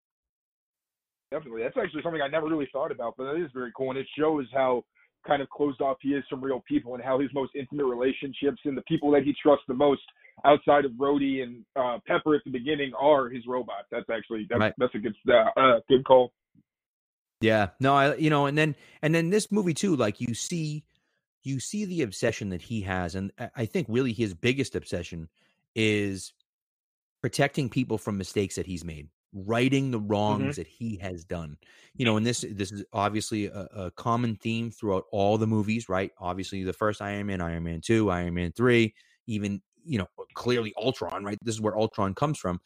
[1.30, 3.98] Definitely, that's actually something I never really thought about, but that is very cool, and
[3.98, 4.82] it shows how
[5.26, 8.58] kind of closed off he is from real people and how his most intimate relationships
[8.64, 10.02] and the people that he trusts the most
[10.44, 13.86] outside of Rhodey and uh, Pepper at the beginning are his robots.
[13.90, 14.74] That's actually that's right.
[14.78, 16.32] that's a good uh, uh, good call.
[17.40, 20.84] Yeah, no, I you know, and then and then this movie too, like you see,
[21.42, 25.28] you see the obsession that he has, and I think really his biggest obsession
[25.74, 26.32] is
[27.20, 30.08] protecting people from mistakes that he's made righting the mm-hmm.
[30.08, 30.50] wrongs mm-hmm.
[30.52, 31.56] that he has done.
[31.94, 35.88] You know, and this this is obviously a, a, common theme throughout all the movies,
[35.88, 36.10] right?
[36.18, 38.94] Obviously, the first Iron Man, Iron Man two, Iron Man three,
[39.26, 41.38] even you know clearly Ultron, right?
[41.42, 42.60] This is where Ultron comes from.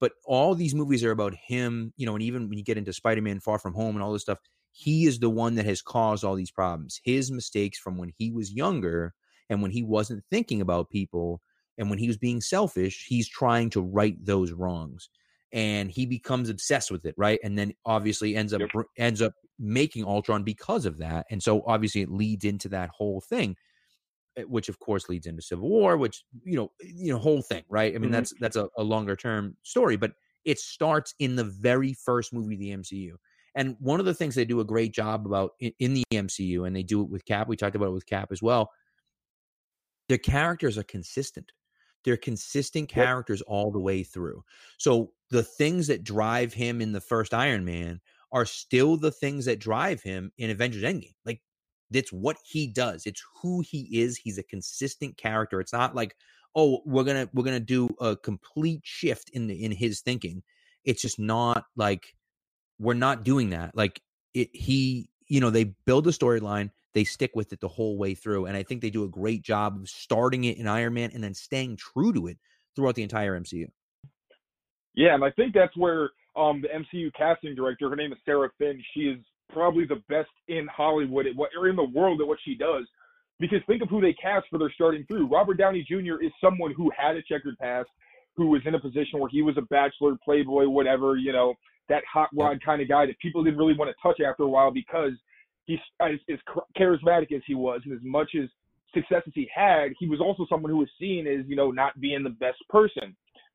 [0.00, 2.92] But all these movies are about him, you know, and even when you get into
[2.92, 4.38] Spider Man, Far From Home, and all this stuff,
[4.70, 7.00] he is the one that has caused all these problems.
[7.02, 9.14] His mistakes from when he was younger
[9.50, 11.40] and when he wasn't thinking about people
[11.78, 15.08] and when he was being selfish, he's trying to right those wrongs
[15.52, 17.40] and he becomes obsessed with it, right?
[17.42, 18.86] And then obviously ends up yep.
[18.96, 23.20] ends up making Ultron because of that, and so obviously it leads into that whole
[23.20, 23.56] thing,
[24.36, 27.64] eh, which of course leads into Civil War, which you know you know whole thing,
[27.68, 27.94] right?
[27.94, 28.12] I mean mm-hmm.
[28.12, 30.12] that's that's a, a longer term story, but
[30.44, 33.12] it starts in the very first movie of the MCU.
[33.54, 36.66] And one of the things they do a great job about in, in the MCU,
[36.66, 37.48] and they do it with Cap.
[37.48, 38.70] We talked about it with Cap as well.
[40.08, 41.52] Their characters are consistent
[42.04, 43.46] they're consistent characters yep.
[43.48, 44.42] all the way through.
[44.78, 48.00] So the things that drive him in the first Iron Man
[48.32, 51.14] are still the things that drive him in Avengers Endgame.
[51.24, 51.40] Like
[51.92, 53.06] it's what he does.
[53.06, 54.16] It's who he is.
[54.16, 55.60] He's a consistent character.
[55.60, 56.14] It's not like,
[56.54, 60.42] oh, we're gonna we're gonna do a complete shift in the in his thinking.
[60.84, 62.14] It's just not like
[62.78, 63.74] we're not doing that.
[63.74, 64.00] Like
[64.34, 68.14] it he, you know, they build a storyline, they stick with it the whole way
[68.14, 68.46] through.
[68.46, 71.22] And I think they do a great job of starting it in Iron Man and
[71.22, 72.38] then staying true to it
[72.74, 73.66] throughout the entire MCU.
[74.94, 78.50] Yeah, and I think that's where um, the MCU casting director, her name is Sarah
[78.58, 79.18] Finn, she is
[79.52, 82.84] probably the best in Hollywood at what or in the world at what she does.
[83.40, 85.28] Because think of who they cast for their starting through.
[85.28, 86.22] Robert Downey Jr.
[86.22, 87.88] is someone who had a checkered past,
[88.36, 91.54] who was in a position where he was a bachelor, playboy, whatever, you know,
[91.88, 94.48] that hot rod kind of guy that people didn't really want to touch after a
[94.48, 95.12] while because
[95.68, 96.38] he's as, as
[96.76, 98.48] charismatic as he was, and as much as
[98.92, 102.00] success as he had, he was also someone who was seen as you know not
[102.00, 103.14] being the best person.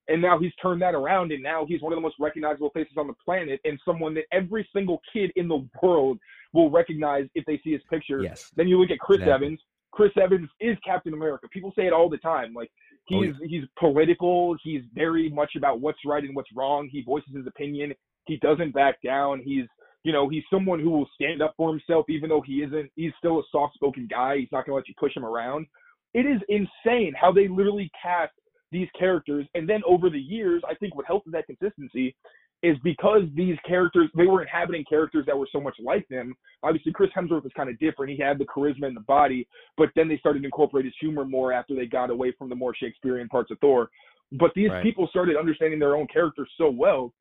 [0.10, 2.94] And now he's turned that around, and now he's one of the most recognizable faces
[2.98, 6.20] on the planet, and someone that every single kid in the world
[6.52, 8.22] will recognize if they see his picture.
[8.22, 8.52] Yes.
[8.56, 9.48] Then you look at Chris exactly.
[9.48, 9.60] Evans.
[9.92, 11.48] Chris Evans is Captain America.
[11.54, 12.54] People say it all the time.
[12.54, 12.70] Like
[13.06, 13.48] he's oh, yeah.
[13.48, 14.58] he's political.
[14.62, 16.90] He's very much about what's right and what's wrong.
[16.92, 17.94] He voices his opinion.
[18.26, 19.42] He doesn't back down.
[19.44, 19.66] He's
[20.04, 23.14] you know, he's someone who will stand up for himself, even though he isn't, he's
[23.18, 24.38] still a soft spoken guy.
[24.38, 25.66] He's not going to let you push him around.
[26.14, 28.34] It is insane how they literally cast
[28.72, 29.48] these characters.
[29.56, 32.16] And then over the years, I think what helped with that consistency
[32.64, 36.34] is because these characters, they were inhabiting characters that were so much like them.
[36.64, 38.12] Obviously, Chris Hemsworth was kind of different.
[38.12, 41.26] He had the charisma and the body, but then they started to incorporate his humor
[41.26, 43.90] more after they got away from the more Shakespearean parts of Thor.
[44.34, 44.82] But these right.
[44.82, 47.14] people started understanding their own characters so well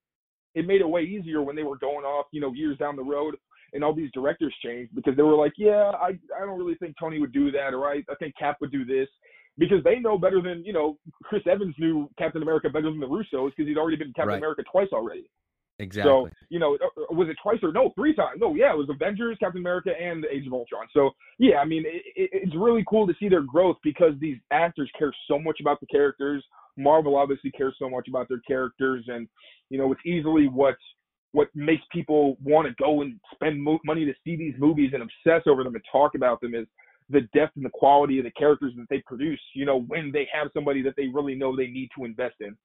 [0.54, 3.02] it made it way easier when they were going off, you know, years down the
[3.02, 3.36] road
[3.72, 6.94] and all these directors changed because they were like, yeah, I I don't really think
[6.98, 9.08] Tony would do that, or I I think Cap would do this
[9.58, 13.06] because they know better than you know Chris Evans knew Captain America better than the
[13.06, 14.38] Russos because he'd already been Captain right.
[14.38, 15.24] America twice already.
[15.78, 16.10] Exactly.
[16.10, 18.40] So you know, uh, uh, was it twice or no, three times?
[18.40, 20.86] No, yeah, it was Avengers, Captain America, and Age of Ultron.
[20.92, 24.36] So yeah, I mean, it, it, it's really cool to see their growth because these
[24.50, 26.44] actors care so much about the characters.
[26.76, 29.28] Marvel obviously cares so much about their characters, and
[29.70, 30.76] you know, it's easily what
[31.32, 35.02] what makes people want to go and spend mo- money to see these movies and
[35.02, 36.66] obsess over them and talk about them is
[37.08, 39.40] the depth and the quality of the characters that they produce.
[39.54, 42.56] You know, when they have somebody that they really know they need to invest in.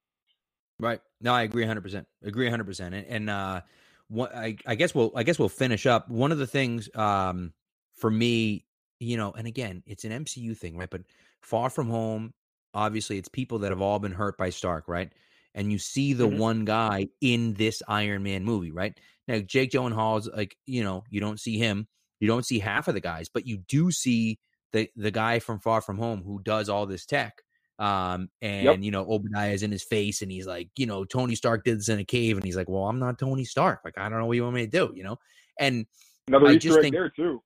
[0.78, 1.00] Right.
[1.20, 2.04] No, I agree 100%.
[2.22, 2.80] Agree 100%.
[2.80, 3.60] And, and uh
[4.08, 6.08] what I, I guess we'll I guess we'll finish up.
[6.08, 7.52] One of the things um
[7.94, 8.64] for me,
[9.00, 10.88] you know, and again, it's an MCU thing, right?
[10.88, 11.02] But
[11.40, 12.32] Far From Home,
[12.74, 15.12] obviously it's people that have all been hurt by Stark, right?
[15.54, 16.38] And you see the mm-hmm.
[16.38, 18.98] one guy in this Iron Man movie, right?
[19.26, 21.88] Now Jake Gyllenhaal's like, you know, you don't see him,
[22.20, 24.38] you don't see half of the guys, but you do see
[24.72, 27.42] the the guy from Far From Home who does all this tech.
[27.78, 28.78] Um, and yep.
[28.80, 31.88] you know, Obadiah's in his face and he's like, you know, Tony Stark did this
[31.88, 33.80] in a cave, and he's like, Well, I'm not Tony Stark.
[33.84, 35.16] Like, I don't know what you want me to do, you know?
[35.58, 35.86] And
[36.26, 37.42] another I just think, there too.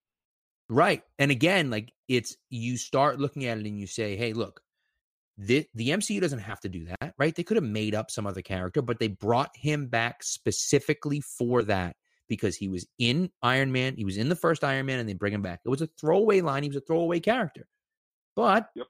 [0.68, 1.02] Right.
[1.18, 4.60] And again, like it's you start looking at it and you say, Hey, look,
[5.46, 7.34] the the MCU doesn't have to do that, right?
[7.34, 11.62] They could have made up some other character, but they brought him back specifically for
[11.64, 11.96] that
[12.28, 15.14] because he was in Iron Man, he was in the first Iron Man, and they
[15.14, 15.60] bring him back.
[15.64, 16.62] It was a throwaway line.
[16.62, 17.66] He was a throwaway character,
[18.36, 18.86] but yep.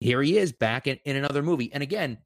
[0.00, 1.72] here he is back in, in another movie.
[1.72, 2.18] And again,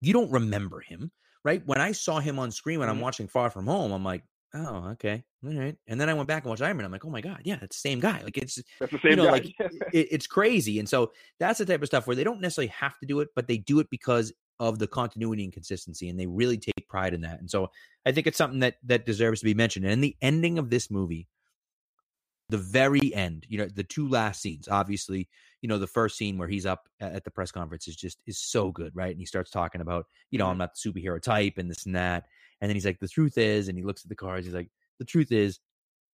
[0.00, 1.10] you don't remember him,
[1.44, 1.62] right?
[1.66, 2.98] When I saw him on screen when mm-hmm.
[2.98, 4.22] I'm watching Far From Home, I'm like,
[4.54, 5.76] oh, okay, all right.
[5.86, 6.86] And then I went back and watched Iron Man.
[6.86, 8.20] I'm like, oh my god, yeah, it's the same guy.
[8.22, 9.30] Like it's that's the same you know, guy.
[9.32, 9.54] Like
[9.92, 10.78] it, it's crazy.
[10.78, 13.28] And so that's the type of stuff where they don't necessarily have to do it,
[13.34, 17.14] but they do it because of the continuity and consistency, and they really take pride
[17.14, 17.40] in that.
[17.40, 17.70] And so
[18.06, 19.86] I think it's something that that deserves to be mentioned.
[19.86, 21.28] And the ending of this movie,
[22.48, 25.28] the very end, you know, the two last scenes, obviously,
[25.62, 28.38] you know, the first scene where he's up at the press conference is just is
[28.38, 29.10] so good, right?
[29.10, 30.60] And he starts talking about, you know, I'm mm-hmm.
[30.60, 32.24] not the superhero type and this and that.
[32.60, 34.70] And then he's like, the truth is, and he looks at the cards, he's like,
[34.98, 35.58] the truth is,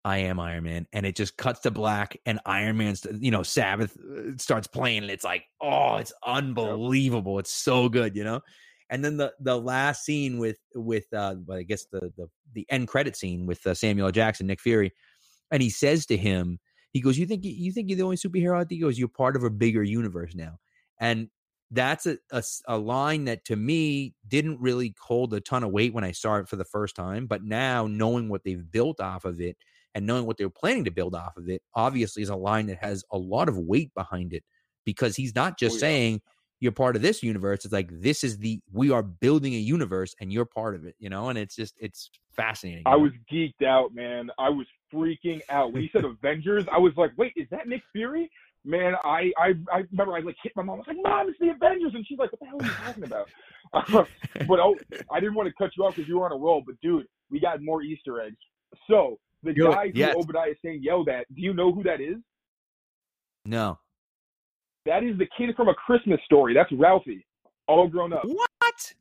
[0.04, 3.44] I am Iron Man, and it just cuts to black, and Iron Man's, you know,
[3.44, 7.38] Sabbath uh, starts playing, and it's like, oh, it's unbelievable.
[7.38, 8.40] It's so good, you know.
[8.90, 12.88] And then the the last scene with with uh, I guess the the the end
[12.88, 14.92] credit scene with uh, Samuel Jackson, Nick Fury,
[15.52, 16.58] and he says to him,
[16.92, 19.08] he goes, "You think you think you're the only superhero out there?" He goes, "You're
[19.08, 20.58] part of a bigger universe now."
[21.00, 21.28] And
[21.72, 25.94] that's a, a, a, line that to me didn't really hold a ton of weight
[25.94, 27.26] when I saw it for the first time.
[27.26, 29.56] But now, knowing what they've built off of it
[29.94, 32.84] and knowing what they're planning to build off of it, obviously is a line that
[32.84, 34.44] has a lot of weight behind it
[34.84, 35.80] because he's not oh, just oh, yeah.
[35.80, 36.20] saying
[36.60, 37.64] you're part of this universe.
[37.64, 40.94] It's like this is the we are building a universe and you're part of it,
[40.98, 41.30] you know.
[41.30, 42.84] And it's just it's fascinating.
[42.86, 44.30] I was geeked out, man.
[44.38, 46.64] I was freaking out when he said Avengers.
[46.70, 48.30] I was like, wait, is that Nick Fury?
[48.64, 50.76] Man, I, I I remember I like hit my mom.
[50.76, 52.72] I was like, Mom, it's the Avengers, and she's like, What the hell are you
[52.84, 53.28] talking about?
[53.74, 54.04] Uh,
[54.46, 54.76] but oh,
[55.10, 56.62] I didn't want to cut you off because you were on a roll.
[56.66, 58.36] But dude, we got more Easter eggs.
[58.86, 59.72] So the Good.
[59.72, 60.14] guy who yes.
[60.14, 62.16] Obadiah Stane yelled at, do you know who that is?
[63.46, 63.78] No.
[64.84, 66.52] That is the kid from A Christmas Story.
[66.52, 67.24] That's Ralphie,
[67.66, 68.24] all grown up.
[68.24, 68.94] What?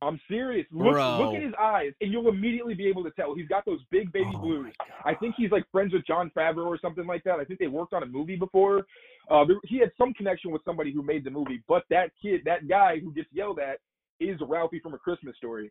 [0.00, 0.66] I'm serious.
[0.70, 3.34] Look, look at his eyes, and you'll immediately be able to tell.
[3.34, 4.72] He's got those big baby oh blues.
[5.04, 7.40] I think he's like friends with Jon Favreau or something like that.
[7.40, 8.86] I think they worked on a movie before.
[9.28, 12.68] Uh, he had some connection with somebody who made the movie, but that kid, that
[12.68, 13.78] guy who gets yelled at,
[14.20, 15.70] is Ralphie from A Christmas Story.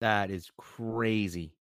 [0.00, 1.52] That is crazy.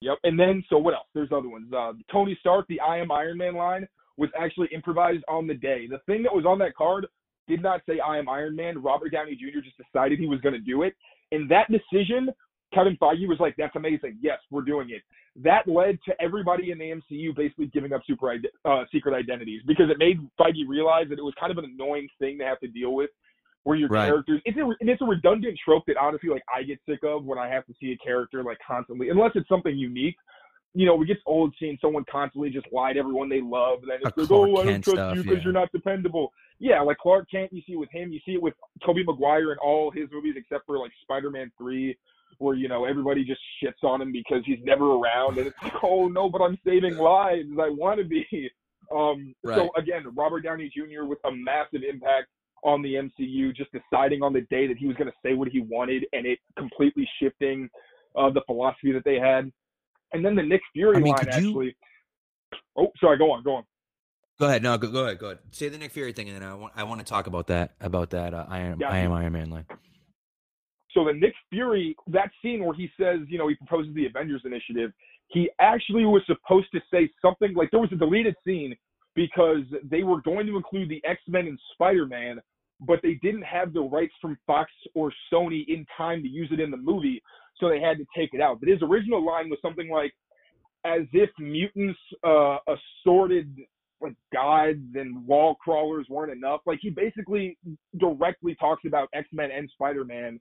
[0.00, 0.18] Yep.
[0.24, 1.06] And then, so what else?
[1.14, 1.72] There's other ones.
[1.72, 5.86] Uh, Tony Stark, the I am Iron Man line was actually improvised on the day.
[5.88, 7.06] The thing that was on that card
[7.48, 8.82] did not say I am Iron Man.
[8.82, 9.60] Robert Downey Jr.
[9.62, 10.94] just decided he was going to do it.
[11.30, 12.28] And that decision,
[12.74, 14.18] Kevin Feige was like, that's amazing.
[14.20, 15.02] Yes, we're doing it.
[15.42, 19.86] That led to everybody in the MCU basically giving up super uh, secret identities because
[19.90, 22.68] it made Feige realize that it was kind of an annoying thing to have to
[22.68, 23.10] deal with
[23.64, 24.06] where your right.
[24.06, 27.24] characters it's a, and it's a redundant trope that honestly like I get sick of
[27.24, 30.16] when I have to see a character like constantly unless it's something unique
[30.74, 33.90] you know, we get old seeing someone constantly just lie to everyone they love, and
[33.90, 35.44] then it's like, oh, I don't trust stuff, you because yeah.
[35.44, 36.32] you're not dependable.
[36.58, 38.54] Yeah, like Clark Kent, you see it with him, you see it with
[38.84, 41.96] Tobey Maguire in all his movies except for like Spider-Man three,
[42.38, 45.74] where you know everybody just shits on him because he's never around, and it's like,
[45.82, 48.50] oh no, but I'm saving lives, I want to be.
[48.94, 49.56] Um, right.
[49.56, 51.04] So again, Robert Downey Jr.
[51.04, 52.28] with a massive impact
[52.64, 55.48] on the MCU, just deciding on the day that he was going to say what
[55.48, 57.68] he wanted, and it completely shifting
[58.16, 59.50] uh, the philosophy that they had.
[60.12, 61.66] And then the Nick Fury I mean, line actually.
[61.66, 62.58] You...
[62.76, 63.18] Oh, sorry.
[63.18, 63.42] Go on.
[63.42, 63.64] Go on.
[64.38, 64.62] Go ahead.
[64.62, 65.18] No, go, go ahead.
[65.18, 65.38] Go ahead.
[65.50, 67.74] Say the Nick Fury thing, and then I want I want to talk about that
[67.80, 68.90] about that uh, I am yeah.
[68.90, 69.66] I am Iron Man line.
[70.92, 74.42] So the Nick Fury that scene where he says, you know, he proposes the Avengers
[74.44, 74.92] Initiative.
[75.28, 78.74] He actually was supposed to say something like there was a deleted scene
[79.14, 82.40] because they were going to include the X Men and Spider Man,
[82.80, 86.60] but they didn't have the rights from Fox or Sony in time to use it
[86.60, 87.22] in the movie
[87.62, 88.58] so they had to take it out.
[88.58, 90.12] But his original line was something like,
[90.84, 93.56] as if mutants, uh, assorted
[94.00, 96.60] like gods and wall crawlers weren't enough.
[96.66, 97.56] Like he basically
[97.98, 100.40] directly talks about X Men and Spider Man,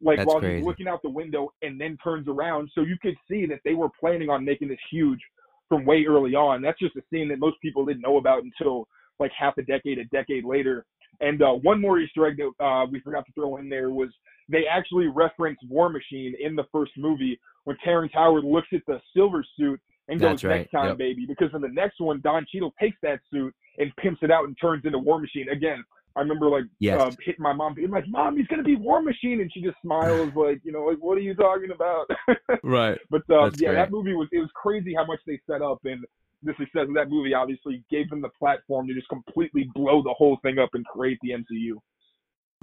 [0.00, 0.56] like That's while crazy.
[0.56, 2.70] he's looking out the window and then turns around.
[2.74, 5.20] So you could see that they were planning on making this huge
[5.68, 6.62] from way early on.
[6.62, 8.88] That's just a scene that most people didn't know about until
[9.20, 10.86] like half a decade, a decade later.
[11.20, 14.08] And uh, one more Easter egg that uh, we forgot to throw in there was
[14.48, 19.00] they actually reference War Machine in the first movie when Terrence Howard looks at the
[19.14, 20.56] silver suit and That's goes right.
[20.58, 20.98] next time, yep.
[20.98, 21.24] baby.
[21.26, 24.56] Because in the next one, Don Cheadle takes that suit and pimps it out and
[24.60, 25.48] turns into War Machine.
[25.48, 25.82] Again,
[26.16, 27.00] I remember like yes.
[27.00, 29.76] uh, hitting my mom, being like, "Mom, he's gonna be War Machine," and she just
[29.82, 32.08] smiles like, you know, like, "What are you talking about?"
[32.62, 32.98] right.
[33.10, 33.74] But uh, yeah, great.
[33.74, 36.04] that movie was it was crazy how much they set up, and
[36.44, 40.14] the success of that movie obviously gave them the platform to just completely blow the
[40.16, 41.78] whole thing up and create the MCU.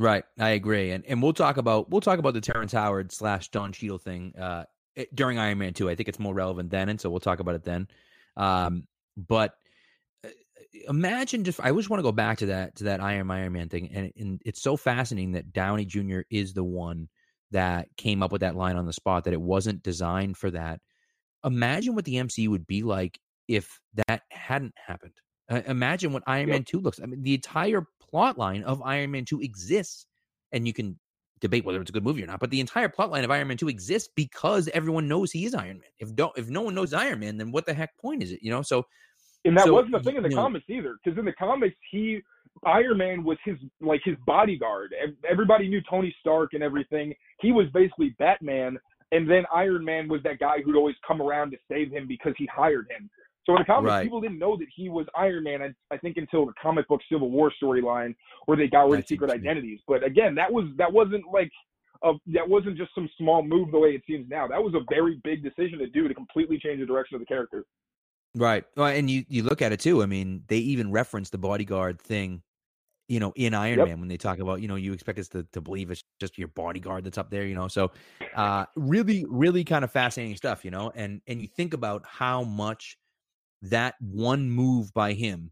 [0.01, 3.49] Right, I agree, and and we'll talk about we'll talk about the Terrence Howard slash
[3.49, 4.63] Don Cheadle thing uh,
[5.13, 5.91] during Iron Man two.
[5.91, 7.87] I think it's more relevant then, and so we'll talk about it then.
[8.35, 9.53] Um, but
[10.25, 10.29] uh,
[10.89, 13.69] imagine just I just want to go back to that to that Iron Iron Man
[13.69, 16.21] thing, and, and it's so fascinating that Downey Jr.
[16.31, 17.07] is the one
[17.51, 20.79] that came up with that line on the spot that it wasn't designed for that.
[21.45, 25.13] Imagine what the MCU would be like if that hadn't happened.
[25.47, 26.55] Uh, imagine what Iron yep.
[26.55, 26.99] Man 2 looks.
[26.99, 30.06] I mean, the entire plot line of Iron Man 2 exists,
[30.52, 31.00] and you can
[31.39, 33.47] debate whether it's a good movie or not, but the entire plot line of Iron
[33.47, 35.89] Man 2 exists because everyone knows he is Iron Man.
[36.00, 38.39] If don't if no one knows Iron Man, then what the heck point is it?
[38.41, 38.86] You know, so
[39.43, 41.76] and that so, wasn't the thing in the comics know, either, because in the comics
[41.89, 42.21] he
[42.65, 44.93] Iron Man was his like his bodyguard.
[45.30, 47.13] Everybody knew Tony Stark and everything.
[47.39, 48.78] He was basically Batman,
[49.12, 52.34] and then Iron Man was that guy who'd always come around to save him because
[52.38, 53.10] he hired him.
[53.45, 54.04] So in the comics, right.
[54.04, 55.62] people didn't know that he was Iron Man.
[55.62, 59.08] I, I think until the comic book Civil War storyline, where they got rid of
[59.08, 59.80] secret identities.
[59.88, 61.49] But again, that was that wasn't like
[62.04, 64.47] a, that wasn't just some small move the way it seems now.
[64.47, 67.25] That was a very big decision to do to completely change the direction of the
[67.25, 67.65] character.
[68.36, 68.63] Right.
[68.77, 70.04] Well, and you you look at it too.
[70.04, 72.43] I mean, they even reference the bodyguard thing,
[73.10, 73.88] you know, in Iron yep.
[73.88, 76.38] Man when they talk about, you know, you expect us to, to believe it's just
[76.38, 77.67] your bodyguard that's up there, you know.
[77.67, 77.91] So
[78.36, 82.43] uh really, really kind of fascinating stuff, you know, and and you think about how
[82.43, 82.97] much
[83.62, 85.52] that one move by him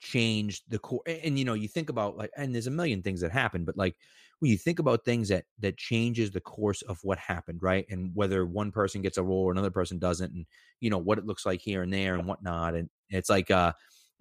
[0.00, 3.02] changed the core and, and you know, you think about like and there's a million
[3.02, 3.94] things that happen, but like
[4.40, 7.86] when you think about things that that changes the course of what happened, right?
[7.88, 10.46] And whether one person gets a role or another person doesn't, and
[10.80, 12.74] you know what it looks like here and there and whatnot.
[12.74, 13.72] And it's like uh,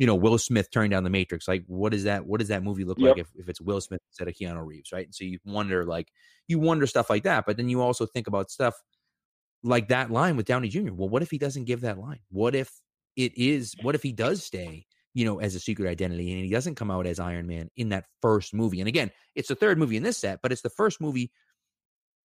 [0.02, 1.48] you know, Will Smith turning down the Matrix.
[1.48, 2.26] Like, what is that?
[2.26, 3.10] What does that movie look yep.
[3.10, 5.06] like if, if it's Will Smith instead of Keanu Reeves, right?
[5.06, 6.08] And so you wonder, like,
[6.48, 7.46] you wonder stuff like that.
[7.46, 8.74] But then you also think about stuff
[9.64, 10.92] like that line with Downey Jr.
[10.92, 12.18] Well, what if he doesn't give that line?
[12.32, 12.72] What if
[13.16, 13.76] it is?
[13.82, 14.86] What if he does stay?
[15.14, 17.90] you know, as a secret identity, and he doesn't come out as Iron Man in
[17.90, 18.80] that first movie.
[18.80, 21.32] And again, it's the third movie in this set, but it's the first movie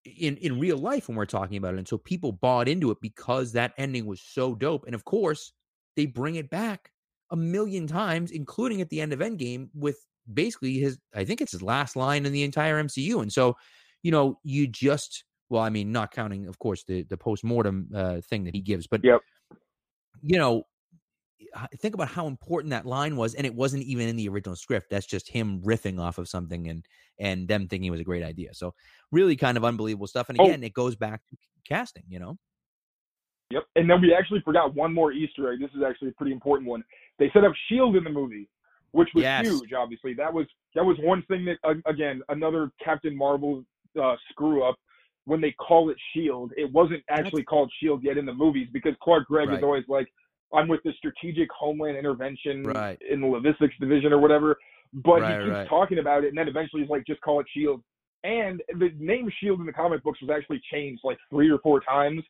[0.05, 1.79] in in real life when we're talking about it.
[1.79, 4.85] And so people bought into it because that ending was so dope.
[4.85, 5.51] And of course,
[5.95, 6.91] they bring it back
[7.29, 9.97] a million times, including at the end of Endgame with
[10.31, 13.21] basically his I think it's his last line in the entire MCU.
[13.21, 13.57] And so,
[14.01, 17.89] you know, you just well, I mean, not counting, of course, the the post mortem
[17.93, 19.19] uh, thing that he gives, but yep.
[20.21, 20.63] you know,
[21.79, 24.89] think about how important that line was and it wasn't even in the original script
[24.89, 26.85] that's just him riffing off of something and
[27.19, 28.73] and them thinking it was a great idea so
[29.11, 30.45] really kind of unbelievable stuff and oh.
[30.45, 30.65] again oh.
[30.65, 32.37] it goes back to casting you know
[33.51, 36.31] yep and then we actually forgot one more easter egg this is actually a pretty
[36.31, 36.83] important one
[37.19, 38.49] they set up shield in the movie
[38.91, 39.45] which was yes.
[39.45, 40.45] huge obviously that was
[40.75, 43.63] that was one thing that again another captain marvel
[44.01, 44.75] uh, screw up
[45.25, 47.49] when they call it shield it wasn't actually That's...
[47.49, 49.57] called shield yet in the movies because clark gregg right.
[49.57, 50.07] is always like
[50.53, 52.99] I'm with the strategic homeland intervention right.
[53.09, 54.57] in the logistics division or whatever.
[54.93, 55.67] But right, he keeps right.
[55.67, 57.83] talking about it, and then eventually he's like, just call it Shield.
[58.23, 61.81] And the name Shield in the comic books was actually changed like three or four
[61.81, 62.23] times.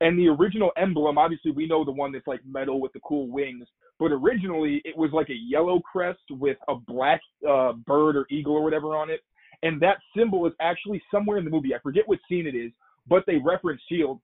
[0.00, 3.28] And the original emblem, obviously, we know the one that's like metal with the cool
[3.28, 3.66] wings.
[4.00, 8.54] But originally, it was like a yellow crest with a black uh, bird or eagle
[8.54, 9.20] or whatever on it.
[9.62, 11.72] And that symbol is actually somewhere in the movie.
[11.72, 12.72] I forget what scene it is,
[13.06, 14.20] but they reference Shield.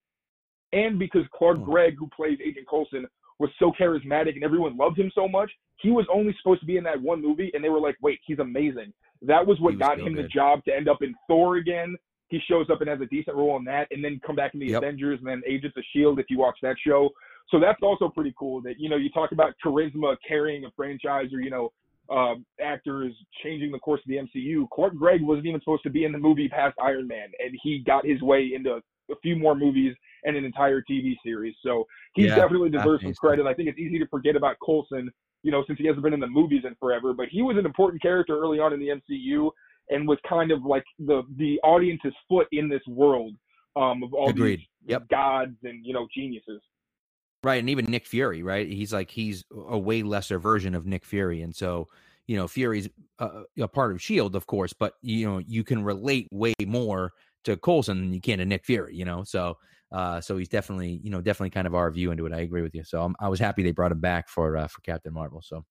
[0.72, 1.64] And because Clark hmm.
[1.64, 3.06] Gregg, who plays Agent Coulson,
[3.38, 5.50] was so charismatic and everyone loved him so much.
[5.76, 8.18] He was only supposed to be in that one movie, and they were like, "Wait,
[8.26, 10.24] he's amazing." That was what was got him good.
[10.24, 11.96] the job to end up in Thor again.
[12.28, 14.60] He shows up and has a decent role in that, and then come back in
[14.60, 14.82] the yep.
[14.82, 17.10] Avengers and then Agents of Shield if you watch that show.
[17.50, 18.60] So that's also pretty cool.
[18.62, 21.72] That you know you talk about charisma carrying a franchise, or you know
[22.10, 24.68] um, actors changing the course of the MCU.
[24.70, 27.82] Clark Gregg wasn't even supposed to be in the movie past Iron Man, and he
[27.86, 31.54] got his way into a few more movies and an entire TV series.
[31.64, 33.46] So he yeah, definitely deserves some credit.
[33.46, 35.10] I think it's easy to forget about Coulson,
[35.42, 37.12] you know, since he hasn't been in the movies in forever.
[37.12, 39.50] But he was an important character early on in the MCU
[39.90, 43.34] and was kind of like the the audience's foot in this world
[43.76, 44.60] um, of all Agreed.
[44.60, 45.08] these yep.
[45.08, 46.60] gods and you know geniuses.
[47.44, 48.66] Right, and even Nick Fury, right?
[48.66, 51.86] He's like he's a way lesser version of Nick Fury, and so
[52.26, 52.88] you know Fury's
[53.20, 57.12] a, a part of Shield, of course, but you know you can relate way more
[57.44, 59.22] to Coulson than you can to Nick Fury, you know.
[59.22, 59.56] So
[59.90, 62.32] uh, so he's definitely, you know, definitely kind of our view into it.
[62.32, 62.84] I agree with you.
[62.84, 65.40] So I'm, i was happy they brought him back for uh, for Captain Marvel.
[65.42, 65.64] So,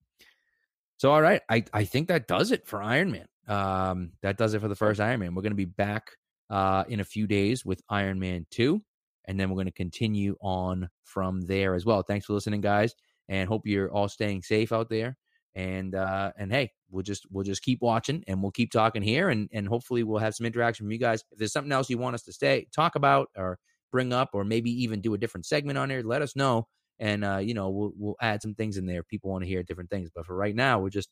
[0.97, 3.27] so all right, I I think that does it for Iron Man.
[3.47, 5.35] Um, that does it for the first Iron Man.
[5.35, 6.11] We're going to be back
[6.49, 8.81] uh, in a few days with Iron Man two,
[9.25, 12.01] and then we're going to continue on from there as well.
[12.01, 12.95] Thanks for listening, guys,
[13.29, 15.15] and hope you're all staying safe out there.
[15.53, 19.29] And uh, and hey, we'll just we'll just keep watching and we'll keep talking here,
[19.29, 21.23] and and hopefully we'll have some interaction from you guys.
[21.31, 23.59] If there's something else you want us to stay talk about or
[23.91, 26.67] bring up or maybe even do a different segment on there, let us know.
[26.99, 29.01] And uh, you know, we'll we'll add some things in there.
[29.01, 30.09] If people want to hear different things.
[30.13, 31.09] But for right now, we're just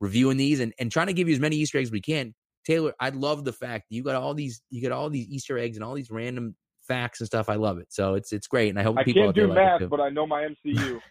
[0.00, 2.34] reviewing these and, and trying to give you as many Easter eggs as we can.
[2.64, 5.76] Taylor, I love the fact you got all these you got all these Easter eggs
[5.76, 6.56] and all these random
[6.86, 7.48] facts and stuff.
[7.48, 7.86] I love it.
[7.90, 10.26] So it's it's great, and I hope I people can't do math, but I know
[10.26, 11.00] my MCU.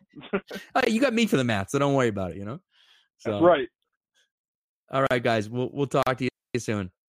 [0.76, 2.38] Hey, you got me for the math, so don't worry about it.
[2.38, 2.60] You know.
[3.18, 3.68] So, That's right.
[4.92, 5.50] All right, guys.
[5.50, 6.92] We'll we'll talk to you soon.